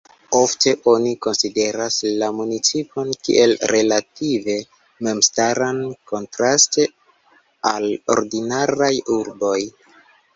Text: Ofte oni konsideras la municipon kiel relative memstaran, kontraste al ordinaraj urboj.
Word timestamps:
Ofte 0.37 0.71
oni 0.91 1.09
konsideras 1.23 1.97
la 2.21 2.29
municipon 2.37 3.11
kiel 3.27 3.53
relative 3.71 4.55
memstaran, 5.07 5.81
kontraste 6.13 6.87
al 7.73 7.87
ordinaraj 8.15 8.91
urboj. 9.19 9.57